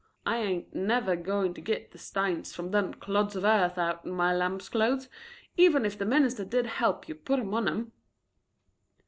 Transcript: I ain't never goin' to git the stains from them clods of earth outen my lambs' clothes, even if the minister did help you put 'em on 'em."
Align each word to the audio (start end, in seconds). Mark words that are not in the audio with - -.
I 0.25 0.37
ain't 0.37 0.73
never 0.73 1.15
goin' 1.15 1.53
to 1.53 1.61
git 1.61 1.91
the 1.91 1.99
stains 1.99 2.55
from 2.55 2.71
them 2.71 2.95
clods 2.95 3.35
of 3.35 3.43
earth 3.45 3.77
outen 3.77 4.11
my 4.13 4.33
lambs' 4.33 4.67
clothes, 4.67 5.07
even 5.57 5.85
if 5.85 5.95
the 5.95 6.07
minister 6.07 6.43
did 6.43 6.65
help 6.65 7.07
you 7.07 7.13
put 7.13 7.37
'em 7.37 7.53
on 7.53 7.67
'em." 7.67 7.91